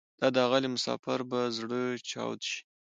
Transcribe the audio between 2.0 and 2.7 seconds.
چاود شي